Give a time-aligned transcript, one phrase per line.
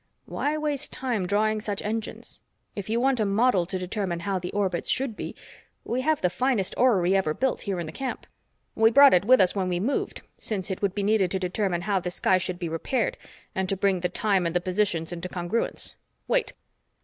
[0.25, 2.39] "Why waste time drawing such engines?
[2.75, 5.35] If you want a model to determine how the orbits should be,
[5.83, 8.25] we have the finest orrery ever built here in the camp.
[8.73, 11.81] We brought it with us when we moved, since it would be needed to determine
[11.81, 13.15] how the sky should be repaired
[13.53, 15.93] and to bring the time and the positions into congruence.
[16.27, 16.53] Wait!"